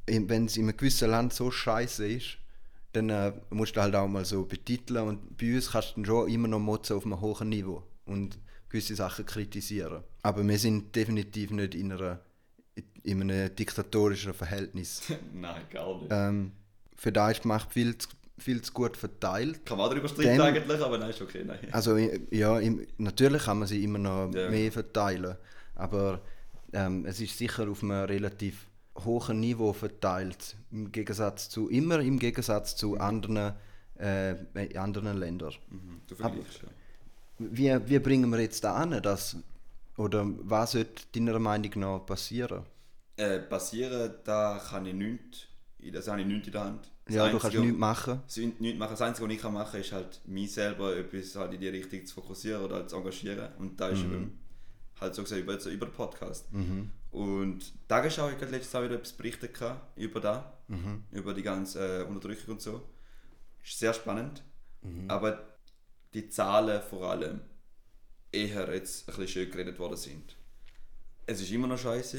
[0.05, 2.37] wenn es in einem gewissen Land so scheiße ist,
[2.93, 6.05] dann äh, musst du halt auch mal so betiteln und bei uns kannst du dann
[6.05, 8.37] schon immer noch motzen auf einem hohen Niveau und
[8.69, 10.03] gewisse Sachen kritisieren.
[10.23, 12.21] Aber wir sind definitiv nicht in, einer,
[13.03, 15.01] in einem diktatorischen Verhältnis.
[15.33, 16.07] Nein, gar nicht.
[16.09, 16.51] ähm,
[16.95, 18.07] für da ist die Macht viel zu,
[18.39, 19.65] viel zu gut verteilt.
[19.65, 21.43] Kann man darüber streiten eigentlich, aber nein, ist okay.
[21.45, 21.59] Nein.
[21.71, 24.49] Also ja, im, natürlich kann man sie immer noch Ja.
[24.49, 25.35] mehr verteilen,
[25.77, 26.21] aber
[26.73, 28.67] ähm, es ist sicher auf einem relativ
[29.05, 33.53] hohen Niveau verteilt, im Gegensatz zu, immer im Gegensatz zu anderen,
[33.99, 35.53] äh, in anderen Ländern.
[35.69, 36.69] Mhm, du vergleichst, ja.
[37.39, 39.37] Wie, wie bringen wir jetzt da an, dass,
[39.97, 42.63] oder was sollte deiner Meinung nach passieren?
[43.15, 45.47] Äh, passieren, da kann ich nichts,
[45.93, 46.91] das habe ich nichts in der Hand.
[47.05, 48.21] Das ja, du kannst Einzige- nichts machen.
[48.59, 48.91] Nichts machen.
[48.91, 51.69] Das Einzige, was ich kann machen kann, ist halt mich selber etwas halt in die
[51.69, 53.47] Richtung zu fokussieren oder halt zu engagieren.
[53.59, 54.13] Und da ist Mhm.
[54.13, 54.39] eben
[54.99, 56.47] halt so gesagt über, jetzt über den Podcast.
[57.11, 61.03] Und die Tagesschau hat gerade letztes Jahr wieder etwas berichtet gehabt über da, Mhm.
[61.11, 62.87] über die ganze äh, Unterdrückung und so.
[63.63, 64.43] Ist sehr spannend.
[64.81, 65.09] Mhm.
[65.09, 65.57] Aber
[66.13, 67.41] die Zahlen vor allem
[68.31, 70.35] eher jetzt ein bisschen schön geredet worden sind.
[71.25, 72.17] Es ist immer noch scheiße.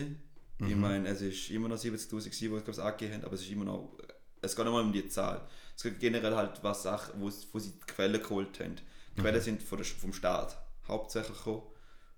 [0.61, 0.81] Ich Mhm.
[0.81, 3.65] meine, es ist immer noch 70.000 gewesen, die es angegeben haben, aber es ist immer
[3.65, 3.97] noch
[4.41, 5.49] es geht nicht mal um die Zahl.
[5.77, 8.77] Es geht generell halt was Sachen, wo, wo sie die Quellen geholt haben.
[9.17, 11.63] Die Quellen sind von der, vom Staat hauptsächlich gekommen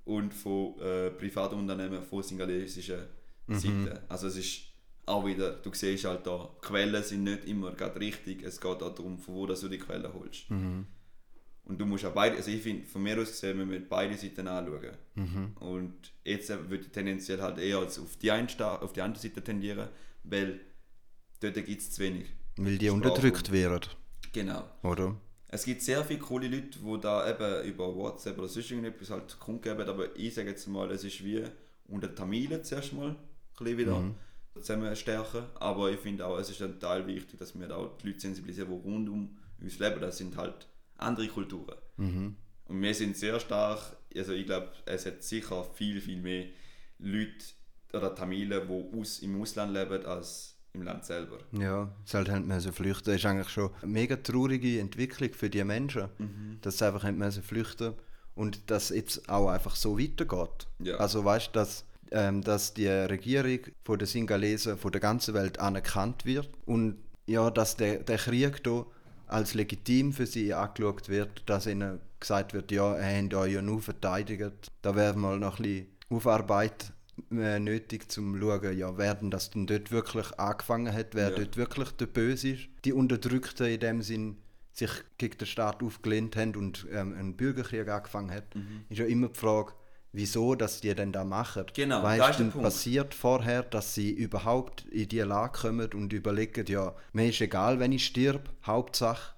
[0.04, 3.00] und von äh, Privatunternehmen von singalesischen
[3.48, 3.98] Seiten.
[4.08, 4.60] Also es ist
[5.06, 8.94] auch wieder, du siehst halt da, Quellen sind nicht immer gerade richtig, es geht auch
[8.94, 10.44] darum, von wo dass du die Quellen holst.
[10.50, 14.16] Und du musst auch beide, also ich finde, von mir aus gesehen, wir müssen beide
[14.16, 14.96] Seiten anschauen.
[15.60, 18.48] Und jetzt äh, würde ich tendenziell halt eher als auf die, eine,
[18.82, 19.88] auf die andere Seite tendieren,
[20.24, 20.60] weil
[21.40, 22.26] dort gibt es zu wenig.
[22.56, 22.96] Weil die Sprache.
[22.96, 23.80] unterdrückt werden,
[24.32, 24.64] Genau.
[24.82, 25.16] oder?
[25.52, 29.38] Es gibt sehr viele coole Leute, die da eben über WhatsApp oder sonst irgendetwas halt
[29.40, 31.42] kundgeben, aber ich sage jetzt mal, es ist wie
[31.88, 33.16] unter Tamilen zuerst mal
[33.58, 33.96] ein wieder
[34.54, 37.98] zusammen stärken, aber ich finde auch, es ist ein Teil wichtig, dass wir da auch
[37.98, 41.76] die Leute sensibilisieren, die rund um uns leben, das sind halt andere Kulturen.
[42.66, 46.46] Und wir sind sehr stark, also ich glaube, es hat sicher viel, viel mehr
[46.98, 47.44] Leute
[47.92, 51.38] oder Tamilen, die aus, im Ausland leben, als im Land selber.
[51.52, 53.06] Ja, es halt haben müssen flüchten.
[53.06, 56.08] Das ist eigentlich schon eine mega traurige Entwicklung für die Menschen,
[56.60, 57.94] dass sie einfach haben müssen flüchten
[58.34, 60.66] und dass jetzt auch einfach so weitergeht.
[60.78, 60.96] Ja.
[60.96, 65.58] Also weißt du, dass, ähm, dass die Regierung von den Singalesen von der ganzen Welt
[65.58, 68.86] anerkannt wird und ja, dass der, der Krieg da
[69.26, 73.62] als legitim für sie angeschaut wird, dass ihnen gesagt wird, ja, ihr habt euch ja
[73.62, 74.70] nur verteidigt.
[74.82, 76.99] Da wäre mal noch ein bisschen Aufarbeit äh,
[77.30, 81.36] nötig, um zu schauen, ja, wer denn das denn dort wirklich angefangen hat, wer Ja.
[81.36, 82.68] dort wirklich der Böse ist.
[82.84, 84.36] Die Unterdrückten in dem Sinn
[84.72, 88.84] sich gegen den Staat aufgelehnt haben und ähm, einen Bürgerkrieg angefangen hat, Mhm.
[88.88, 89.72] ist ja immer die Frage,
[90.12, 91.64] wieso dass die denn da machen.
[91.74, 92.64] Genau, Weißt da ist der denn Punkt.
[92.64, 97.78] passiert vorher, dass sie überhaupt in die Lage kommen und überlegen, ja, mir ist egal,
[97.78, 99.34] wenn ich stirb, Hauptsache,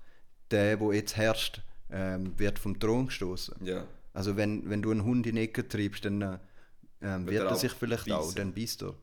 [0.51, 3.55] der, wo jetzt herrscht, ähm, wird vom Thron gestoßen.
[3.65, 3.87] Ja.
[4.15, 6.39] Also wenn, wenn du einen Hund in die Ecke treibst, dann äh,
[7.03, 8.35] ähm, Wird wird er auch sich vielleicht auch, beißen.
[8.37, 8.95] dann beißt er.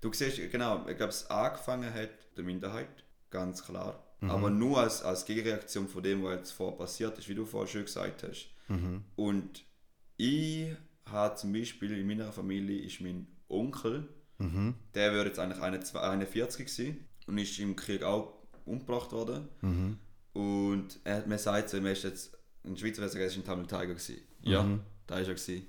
[0.00, 2.88] Du siehst, genau, ich glaube, es angefangen hat der Minderheit,
[3.30, 4.02] ganz klar.
[4.20, 4.30] Mhm.
[4.30, 7.68] Aber nur als, als Gegenreaktion von dem, was jetzt vor passiert ist, wie du vorher
[7.68, 8.48] schon gesagt hast.
[8.68, 9.04] Mhm.
[9.14, 9.64] Und
[10.16, 10.74] ich
[11.06, 14.74] habe zum Beispiel in meiner Familie ist mein Onkel, Mhm.
[14.94, 18.34] der wäre jetzt eigentlich eine- 41 gewesen und ist im Krieg auch
[18.66, 19.48] umgebracht worden.
[19.62, 19.98] Mhm.
[20.34, 23.66] Und er, man sagt so, er ist jetzt, in Schweizer es er ist ein Tamil
[23.66, 24.16] Tiger gewesen.
[24.42, 24.80] Ja, Mhm.
[25.06, 25.66] da ist er gewesen.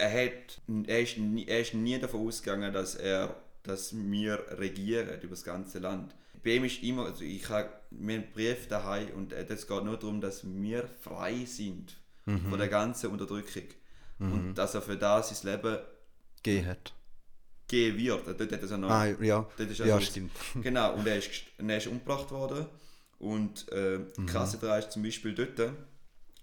[0.00, 5.20] Er, hat, er, ist nie, er ist nie davon ausgegangen, dass, er, dass wir regieren
[5.20, 6.14] über das ganze Land.
[6.42, 9.84] Bei ihm ist immer, also ich habe mir einen Brief daheim und äh, es geht
[9.84, 11.96] nur darum, dass wir frei sind
[12.48, 13.64] von der ganzen Unterdrückung.
[14.20, 15.78] Und dass er für das sein Leben
[16.42, 16.92] Geh hat.
[17.68, 18.26] gehen wird.
[18.26, 20.30] Dort hat er so noch Ah, ja, Dort ist ja also- stimmt.
[20.62, 22.66] Genau, und er ist, er ist umgebracht worden.
[23.18, 24.06] Und äh, Mhm.
[24.18, 25.72] die Krasse daran ist zum Beispiel dort,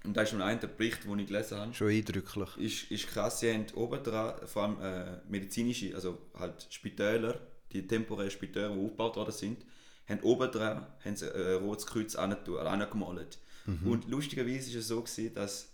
[0.07, 2.57] und da ist schon ein der Bericht, den ich gelesen habe, Schon eindrücklich.
[2.57, 7.39] ist, ist krass, sie haben oben dran, vor allem äh, medizinische, also halt Spitäler,
[7.73, 9.65] die temporären Spitäler, die aufgebaut worden sind,
[10.07, 13.39] haben oben dran haben sie äh, ein rotes Kreuz angemalt.
[13.83, 15.73] Und lustigerweise ist es so gewesen, dass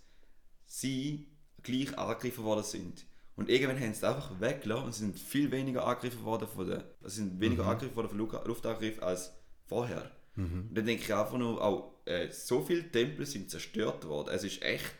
[0.66, 1.28] sie
[1.62, 3.04] gleich angegriffen worden sind.
[3.36, 7.14] Und irgendwann haben sie einfach weggelassen und sind viel weniger angegriffen worden von der, also
[7.16, 9.32] sind weniger angegriffen worden von Luft- Luftangriff als
[9.66, 10.10] vorher.
[10.36, 14.30] Und dann denke ich einfach nur, auch äh, so viele Tempel sind zerstört worden.
[14.34, 14.94] Es ist echt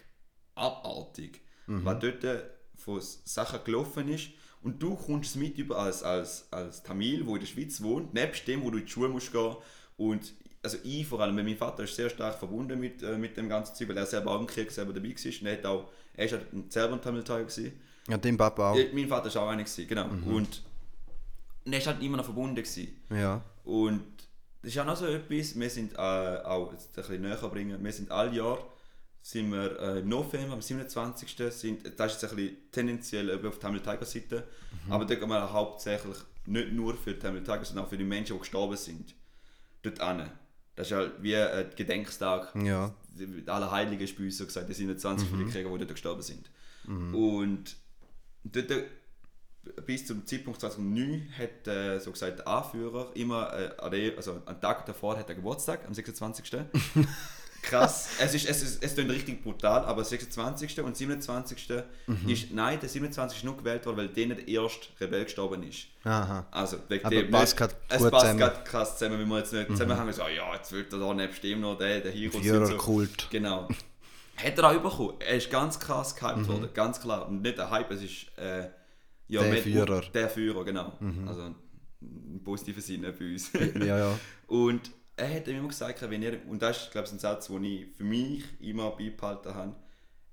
[0.54, 2.42] abartig, was dort äh,
[2.76, 4.30] von Sachen gelaufen ist.
[4.62, 8.14] Und du kommst es mit über als, als, als Tamil, wo in der Schweiz wohnt,
[8.14, 9.56] nebst dem, wo du in die Schule musst gehen.
[9.96, 13.36] Und also ich vor allem, weil mein Vater ist sehr stark verbunden mit, äh, mit
[13.36, 15.40] dem ganzen Zeug, weil er selber auch im Krieg selber dabei war.
[15.40, 17.72] Und er, hat auch, er ist halt selber ein Tamil Tiger gewesen.
[18.08, 18.76] Ja, dem Papa auch.
[18.76, 20.08] Ja, Mein Vater war auch einer, gewesen, genau.
[20.08, 20.62] Und, und
[21.72, 22.56] er ist halt immer noch verbunden.
[22.56, 22.88] Gewesen.
[23.10, 23.42] Ja.
[23.64, 24.02] Und
[24.64, 27.84] das ist auch noch so etwas, wir sind äh, auch, jetzt ein bisschen näher bringen,
[27.84, 28.58] wir sind all Jahr,
[29.20, 31.28] sind wir äh, im November, am 27.
[31.52, 34.44] sind, das ist jetzt ein bisschen tendenziell auf die Tamil Tiger Seite,
[34.88, 38.04] aber da gehen wir hauptsächlich nicht nur für die Tamil Tiger, sondern auch für die
[38.04, 39.14] Menschen, die gestorben sind.
[39.82, 40.30] Dort hin.
[40.76, 42.54] Das ist halt wie ein Gedenktag.
[42.56, 42.94] Ja.
[43.46, 46.22] Alle Heiligen ist bei uns so gesagt, die 27 für die Krieger, die dort gestorben
[46.22, 46.50] sind.
[47.14, 47.76] Und
[48.44, 48.70] dort,
[49.86, 54.60] bis zum Zeitpunkt 2009 hat äh, so gesagt der Anführer immer, äh, der, also am
[54.60, 56.52] Tag davor hat er Geburtstag, am 26.
[57.62, 60.82] Krass, es ist, es ist, es klingt richtig brutal, aber 26.
[60.82, 61.72] und 27.
[62.28, 63.38] ist, nein, der 27.
[63.38, 65.86] ist nur gewählt worden, weil der erste Rebell gestorben ist.
[66.04, 66.46] Aha.
[66.50, 68.38] Also, wegen Aber dem passt nicht- es passt zusammen.
[68.38, 71.42] gerade krass zusammen, wenn wir jetzt nicht zusammenhängen, so, ja, jetzt wird er da nebst
[71.42, 72.48] dem noch der, der Heroes und so.
[72.50, 73.28] Führerkult.
[73.30, 73.66] Genau.
[74.36, 75.14] Hat er auch bekommen.
[75.20, 76.48] Er ist ganz krass gehypt Mhm.
[76.48, 77.26] worden, ganz klar.
[77.28, 78.68] Und nicht ein Hype, es ist äh,
[79.28, 80.02] ja, Der mit- Führer.
[80.02, 80.12] Mhm.
[80.12, 80.98] Der Führer, genau.
[81.26, 81.54] Also
[82.00, 83.50] im positiven Sinne bei uns.
[83.78, 84.18] Ja, ja.
[84.46, 87.64] Und er hat immer gesagt, wenn ihr, und das ist, glaube ich, ein Satz, den
[87.64, 89.76] ich für mich immer beibehalten habe,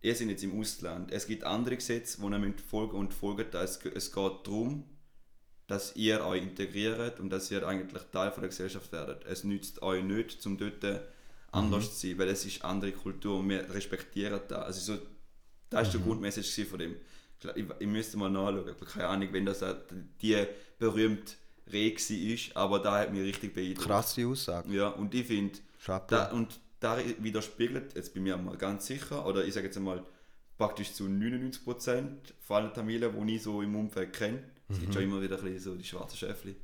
[0.02, 3.46] ihr seid jetzt im Ausland, es gibt andere Gesetze, die ihr folgen und folgen.
[3.54, 4.86] Es, es geht darum,
[5.68, 9.26] dass ihr euch integriert und dass ihr eigentlich Teil von der Gesellschaft werdet.
[9.26, 10.84] Es nützt euch nicht, um dort
[11.52, 11.92] anders mhm.
[11.92, 14.66] zu sein, weil es ist andere Kultur und wir respektieren das.
[14.66, 15.02] Also so,
[15.70, 15.98] das war mhm.
[15.98, 16.96] die Grundmessage von dem.
[17.56, 19.64] Ich, ich müsste mal nachschauen, keine Ahnung, wenn das
[20.22, 20.46] die
[20.78, 21.34] berühmte
[21.72, 23.88] Reh war, aber da hat mich richtig beeindruckt.
[23.88, 24.72] Krasse Aussage.
[24.74, 25.58] Ja, und ich finde,
[26.08, 30.04] da, und da widerspiegelt, jetzt bin ich mir ganz sicher, oder ich sage jetzt einmal,
[30.58, 31.60] praktisch zu 99%
[32.42, 35.44] von allen Tamilen, die ich so im Umfeld kenne, es gibt schon immer wieder ein
[35.44, 36.56] bisschen so die schwarzen Schäfchen,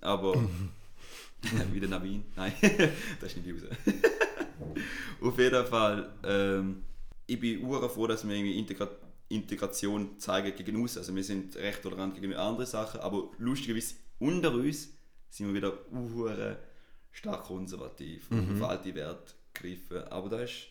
[0.00, 0.34] aber
[1.72, 2.52] wie der Navin, nein,
[3.20, 3.76] das ist nicht die raus.
[5.20, 6.82] Auf jeden Fall, ähm,
[7.26, 8.88] ich bin froh, dass wir irgendwie Integra
[9.30, 14.52] Integration zeigen gegen uns, also wir sind recht tolerant gegen andere Sachen, aber lustigerweise unter
[14.52, 14.90] uns
[15.30, 16.28] sind wir wieder uh,
[17.12, 18.38] stark konservativ mhm.
[18.38, 20.66] und auf alte Werte gegriffen, aber das ist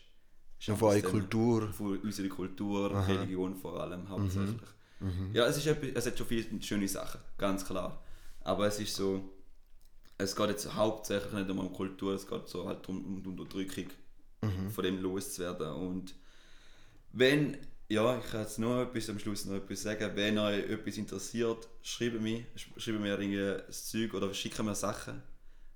[0.60, 1.72] Schon von eurer Kultur.
[1.72, 3.06] Von unserer Kultur, Aha.
[3.06, 4.60] Religion vor allem hauptsächlich.
[5.00, 5.08] Mhm.
[5.08, 5.30] Mhm.
[5.32, 8.04] Ja, es, ist es hat schon viele schöne Sachen, ganz klar.
[8.42, 9.24] Aber es ist so,
[10.18, 13.86] es geht jetzt hauptsächlich nicht um Kultur, es geht so halt um, um die Unterdrückung
[14.42, 14.70] mhm.
[14.70, 15.72] von dem loszuwerden.
[15.72, 16.14] Und
[17.12, 17.56] wenn,
[17.90, 21.68] ja, ich kann jetzt noch etwas am Schluss noch etwas sagen, wenn euch etwas interessiert,
[21.82, 25.22] schreibt mir, schreibt mir ein Zeug oder schickt mir Sachen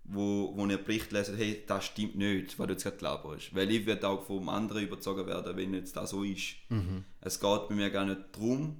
[0.05, 3.55] wo, wo ihr Bericht lesen, hey, das stimmt nicht, was du jetzt gerade glaubst.
[3.55, 6.57] Weil ich werde auch vom anderen überzogen werden, wenn jetzt das so ist.
[6.69, 7.05] Mhm.
[7.21, 8.77] Es geht bei mir gar nicht darum,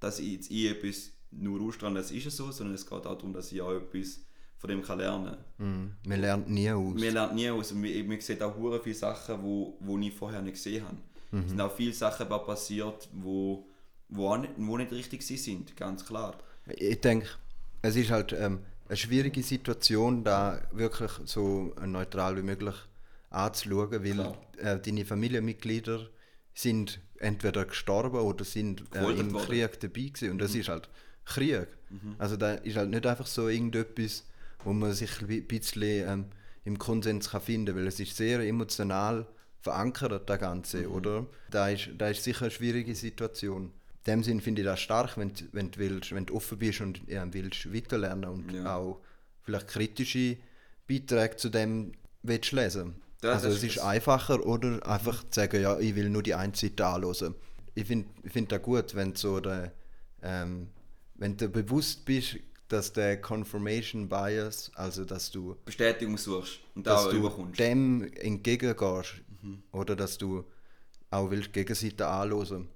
[0.00, 3.16] dass ich jetzt ich etwas nur ausstrahle, das ist es so, sondern es geht auch
[3.16, 4.20] darum, dass ich auch etwas
[4.58, 5.82] von dem kann lernen kann.
[5.82, 5.96] Mhm.
[6.06, 6.94] Man lernt nie aus.
[6.94, 7.72] Man lernt nie aus.
[7.72, 10.96] Und man, man sieht auch viele Sachen, wo, wo ich vorher nicht gesehen habe.
[11.32, 11.40] Mhm.
[11.40, 13.66] Es sind auch viele Sachen passiert, wo,
[14.08, 16.38] wo, nicht, wo nicht richtig sind, ganz klar.
[16.76, 17.26] Ich denke,
[17.82, 18.32] es ist halt...
[18.32, 18.60] Ähm,
[18.92, 22.74] eine schwierige Situation, da wirklich so neutral wie möglich
[23.30, 26.10] anzuschauen, weil äh, deine Familienmitglieder
[26.52, 29.46] sind entweder gestorben oder sind äh, im worden.
[29.46, 30.32] Krieg dabei gewesen.
[30.32, 30.60] und das mhm.
[30.60, 30.90] ist halt
[31.24, 31.68] Krieg.
[31.88, 32.16] Mhm.
[32.18, 34.26] Also da ist halt nicht einfach so irgendetwas,
[34.62, 36.24] wo man sich ein bisschen ähm,
[36.64, 39.26] im Konsens kann finden kann, weil es ist sehr emotional
[39.62, 40.92] verankert, das Ganze, mhm.
[40.92, 41.26] oder?
[41.50, 43.72] Da ist, da ist sicher eine schwierige Situation
[44.04, 46.80] in dem Sinn finde ich das stark, wenn, wenn, du willst, wenn du offen bist
[46.80, 48.76] und ja, willst weiterlernen und ja.
[48.76, 49.00] auch
[49.42, 50.38] vielleicht kritische
[50.88, 52.94] Beiträge zu dem willst lesen.
[53.20, 56.54] Das also es ist einfacher oder einfach zu sagen, ja, ich will nur die eine
[56.54, 57.36] Seite anhören.
[57.74, 59.72] Ich finde find das gut, wenn, so der,
[60.22, 60.68] ähm,
[61.14, 67.08] wenn du bewusst bist, dass der Confirmation Bias, also dass du Bestätigung suchst und dass
[67.08, 67.60] du überkommst.
[67.60, 69.62] dem entgegengehst mhm.
[69.72, 70.44] oder dass du
[71.10, 72.68] auch willst Gegenseite anhören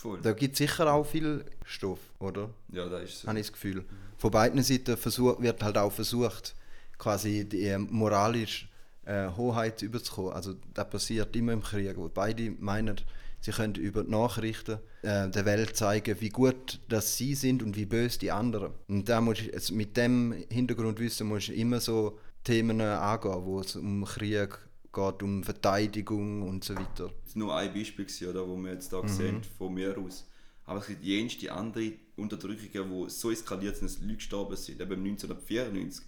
[0.00, 0.18] Voll.
[0.22, 2.48] Da gibt es sicher auch viel Stoff, oder?
[2.72, 3.28] Ja, da ist so.
[3.28, 3.84] Habe ich das Gefühl.
[4.16, 6.54] Von beiden Seiten versuch, wird halt auch versucht,
[6.96, 8.66] quasi die äh, moralische
[9.04, 10.32] äh, Hoheit überzukommen.
[10.32, 12.96] Also das passiert immer im Krieg, wo beide meinen,
[13.40, 17.76] sie können über die Nachrichten äh, der Welt zeigen, wie gut dass sie sind und
[17.76, 18.72] wie böse die anderen.
[18.88, 23.76] Und da musst du, mit dem Hintergrundwissen musst du immer so Themen angehen, wo es
[23.76, 24.58] um Krieg
[24.92, 27.12] geht um Verteidigung und so weiter.
[27.20, 29.08] Das ist nur ein Beispiel, oder, wo wir jetzt hier mhm.
[29.08, 30.26] sehen, von mir aus.
[30.64, 34.80] Aber es gibt jenste andere Unterdrückungen, die so eskaliert sind, dass Leute gestorben sind.
[34.80, 36.04] Eben 1994.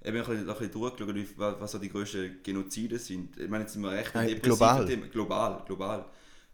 [0.00, 3.38] Ich habe ein bisschen durchgeschaut, was so die grössten Genozide sind.
[3.38, 4.84] Ich meine, jetzt sind wir recht Nein, global.
[4.84, 5.06] Thema.
[5.06, 5.62] global.
[5.66, 6.04] Global.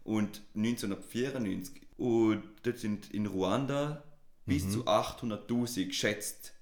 [0.04, 1.82] Und 1994.
[1.96, 4.04] Und dort sind in Ruanda
[4.46, 4.70] bis mhm.
[4.70, 6.54] zu 800.000 geschätzt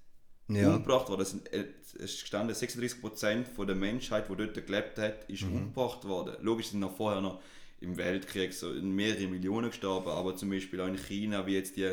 [0.49, 0.75] ja.
[0.75, 1.21] umgebracht worden.
[1.21, 5.55] Es ist gestanden, 36% der Menschheit, die dort gelebt hat, ist mhm.
[5.55, 6.35] umgebracht worden.
[6.41, 7.41] Logisch sind noch vorher noch
[7.81, 11.91] im Weltkrieg so mehrere Millionen gestorben, aber zum Beispiel auch in China, wie jetzt die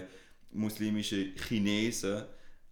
[0.53, 2.23] muslimischen Chinesen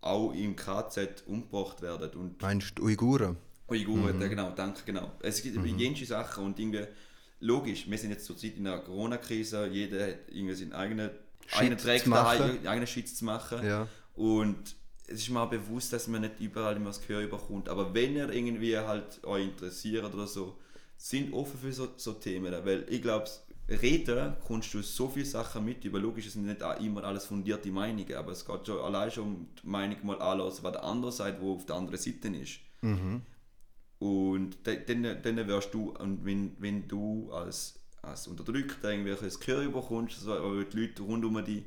[0.01, 2.11] auch im KZ umgebracht werden.
[2.18, 3.37] Und Meinst du Uiguren?
[3.68, 4.29] Uiguren, mhm.
[4.29, 5.12] genau, danke, genau.
[5.20, 5.79] Es gibt mhm.
[5.79, 6.85] jene Sachen und irgendwie,
[7.40, 11.11] logisch, wir sind jetzt zurzeit in einer Corona-Krise, jeder hat irgendwie seinen eigenen,
[11.53, 13.64] eigenen Dreck, eigenen Schutz zu machen.
[13.64, 13.88] Ja.
[14.14, 17.69] Und es ist mir bewusst, dass man nicht überall immer das Gehör bekommt.
[17.69, 20.59] Aber wenn ihr irgendwie halt euch interessiert oder so,
[20.97, 22.53] sind offen für so, so Themen.
[22.64, 23.29] Weil ich glaube,
[23.69, 25.85] reden kommst du so viele Sachen mit.
[25.85, 29.49] Über logisch sind nicht immer alles fundierte Meinungen, aber es geht schon allein schon um
[29.62, 32.61] die Meinung mal anlassen, was der andere sagt, wo auf der anderen Seite ist.
[32.81, 33.23] Mhm.
[33.99, 40.27] Und dann, dann wirst du, und wenn, wenn du als, als Unterdrückter irgendwelches Gehör bekommst,
[40.27, 41.64] also die Leute rund um dich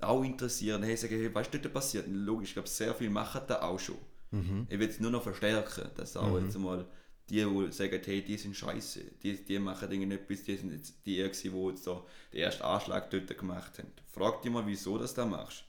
[0.00, 0.82] auch interessieren.
[0.82, 2.06] Hey, sagen, hey, was ist dort passiert?
[2.08, 3.98] Logisch, ich glaube, sehr viele machen das auch schon.
[4.30, 4.66] Mhm.
[4.68, 6.44] Ich will es nur noch verstärken, dass auch mhm.
[6.44, 6.86] jetzt mal
[7.28, 11.16] die, die sagen, hey, die sind scheiße, die, die machen irgendetwas, die sind jetzt die,
[11.16, 11.42] die jetzt
[11.84, 13.92] so den ersten Anschlag dort gemacht haben.
[14.12, 15.64] Frag dich mal, wieso das da machst.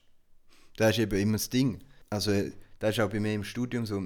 [0.77, 1.79] Das ist eben immer das Ding.
[2.09, 2.31] Also,
[2.79, 4.01] das ist auch bei mir im Studium so.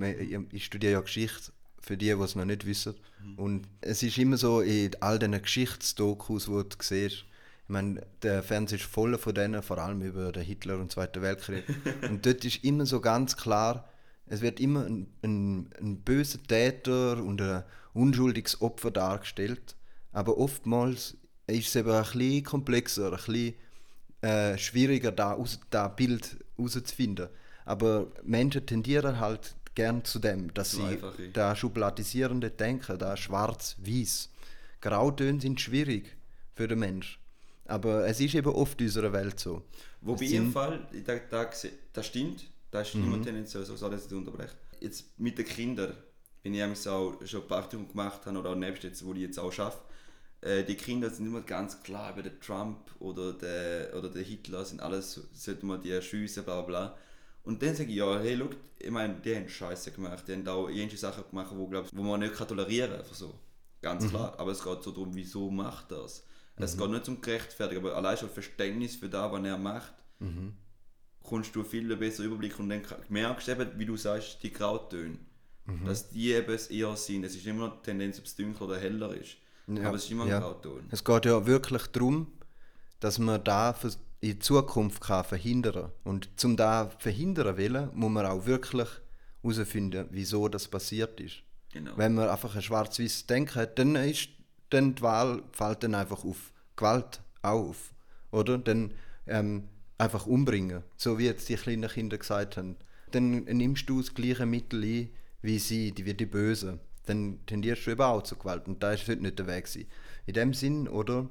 [0.51, 2.95] Ich studiere ja Geschichte, für die, die es noch nicht wissen.
[3.23, 3.35] Mhm.
[3.35, 7.25] Und es ist immer so, in all diesen Geschichtsdokus, die du siehst,
[7.73, 11.21] meine, der Fernseher ist voll von denen, vor allem über den Hitler und den Zweiten
[11.21, 11.65] Weltkrieg.
[12.09, 13.89] und dort ist immer so ganz klar,
[14.27, 19.75] es wird immer ein, ein, ein böser Täter und ein unschuldiges Opfer dargestellt.
[20.11, 23.53] Aber oftmals ist es eben ein bisschen komplexer, ein bisschen
[24.21, 27.27] äh, schwieriger, da, aus, da Bild herauszufinden.
[27.65, 34.29] Aber Menschen tendieren halt gern zu dem, dass Zu sie da schubladisierende Denken, da schwarz-weiß.
[34.81, 36.15] Grautöne sind schwierig
[36.55, 37.19] für den Mensch.
[37.65, 39.61] Aber es ist eben oft in unserer Welt so.
[40.01, 41.49] Wobei im Fall, da, da,
[41.93, 44.55] das stimmt, das ist immer tendenziell so, sorry, dass ich unterbreche.
[44.81, 45.95] Jetzt mit den Kindern,
[46.41, 49.39] wenn ich eigentlich auch schon Praktikum gemacht habe oder auch nebst jetzt, wo ich jetzt
[49.39, 49.79] auch arbeite,
[50.41, 54.65] äh, die Kinder sind immer ganz klar, über den Trump oder der, oder der Hitler
[54.65, 56.97] sind alles, so- sollte man die schiessen, bla bla.
[57.43, 58.49] Und dann sage ich, ja, hey, schau,
[58.79, 62.01] ich meine, die haben Scheiße gemacht, die haben auch irgendwelche Sachen gemacht, wo, glaub, wo
[62.03, 63.33] man nicht kann tolerieren kann, einfach so.
[63.81, 64.37] Ganz klar.
[64.37, 66.25] Aber es geht so darum, wieso macht das?
[66.55, 69.93] Es geht nicht um Gerechtfertigen, aber allein schon Verständnis für das, was er macht,
[71.23, 75.17] kommst du viel besser Überblick und dann merkst du eben, wie du sagst, die Grautöne.
[75.85, 77.23] Dass die eben es eher sind.
[77.23, 79.37] Es ist immer noch die Tendenz, ob es dunkler oder heller ist.
[79.67, 80.39] Ja, Aber es ist immer ein ja.
[80.39, 80.83] Grauton.
[80.91, 82.27] Es geht ja wirklich darum,
[82.99, 83.73] dass man da
[84.19, 88.89] in Zukunft kann verhindern Und zum da verhindern wollen, muss man auch wirklich
[89.41, 91.43] herausfinden, wieso das passiert ist.
[91.71, 91.97] Genau.
[91.97, 94.29] Wenn man einfach ein schwarz-weiß Denken hat, dann ist
[94.73, 97.93] dann die Wahl fällt dann einfach auf Gewalt auf.
[98.31, 98.57] Oder?
[98.57, 98.93] Dann
[99.27, 100.83] ähm, einfach umbringen.
[100.97, 102.75] So wie jetzt die kleinen Kinder gesagt haben.
[103.11, 105.09] Dann nimmst du das gleiche Mittel ein,
[105.41, 106.79] wie sie, die wie die Bösen.
[107.05, 108.67] Dann tendierst du eben auch zur Gewalt.
[108.67, 109.65] Und da heute nicht der Weg.
[109.65, 109.87] Gewesen.
[110.25, 111.27] In dem Sinn, oder?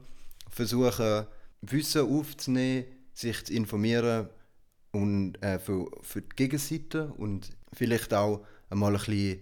[0.48, 1.26] Versuchen,
[1.62, 4.28] Wissen aufzunehmen, sich zu informieren
[4.90, 9.40] und äh, für, für die Gegenseite und vielleicht auch einmal ein bisschen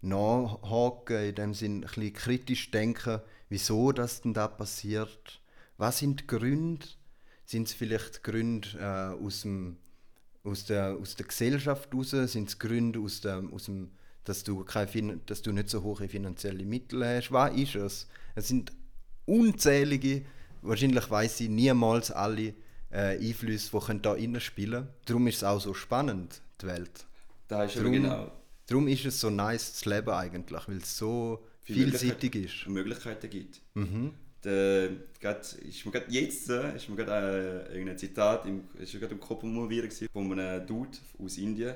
[0.00, 3.20] nachhaken, in dem Sinn ein bisschen kritisch denken,
[3.52, 5.40] wieso das denn da passiert.
[5.76, 6.86] Was sind die Gründe?
[7.44, 9.76] Sind es vielleicht Gründe äh, aus, dem,
[10.42, 12.10] aus, der, aus der Gesellschaft heraus?
[12.10, 13.90] Sind es Gründe aus dem, aus dem
[14.24, 17.30] dass, du kein, fin- dass du nicht so hohe finanzielle Mittel hast?
[17.32, 18.08] Was ist es?
[18.34, 18.72] Es sind
[19.26, 20.24] unzählige,
[20.62, 22.54] wahrscheinlich weiß ich niemals alle
[22.90, 24.88] äh, Einflüsse, die können da innen spielen.
[25.04, 27.06] Darum ist es auch so spannend, die Welt.
[27.48, 28.32] Da ist Darum, genau
[28.66, 32.68] darum ist es so nice zu leben eigentlich, weil es so viele vielseitig Möglichkeiten- ist.
[32.68, 33.60] Möglichkeiten gibt.
[33.74, 34.10] Mhm.
[34.44, 38.92] Der, grad, ist mir grad jetzt äh, ist mir grad, äh, irgendein Zitat im, ist
[38.92, 41.74] gerade im Kopf gewesen, von einem Dude aus Indien.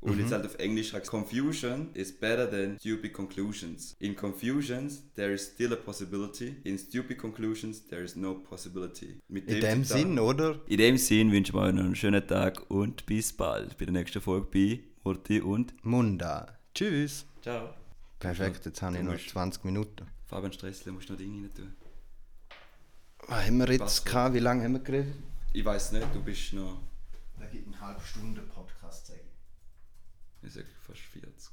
[0.00, 3.96] Und jetzt halt auf Englisch heißt Confusion is better than stupid conclusions.
[4.00, 6.56] In confusions there is still a possibility.
[6.64, 9.18] In stupid conclusions there is no possibility.
[9.28, 10.60] Mit In dem Zitat- Sinn, oder?
[10.68, 14.20] In dem Sinn wünschen wir euch einen schönen Tag und bis bald bei der nächsten
[14.20, 16.58] Folge bei Murti und Munda.
[16.74, 17.24] Tschüss.
[17.40, 17.74] Ciao.
[18.18, 20.06] Perfekt, jetzt habe ich noch musst- 20 Minuten.
[20.26, 21.76] Fabian Stressle musst du noch Dinge rein tun.
[23.26, 24.34] Was haben wir jetzt gehabt?
[24.34, 25.14] Wie lange haben wir geredet?
[25.52, 26.80] Ich weiß nicht, du bist noch
[27.38, 29.20] Da gibt eine halbe Stunde Podcast, sage
[30.42, 30.46] ich.
[30.48, 31.52] ich sag fast 40.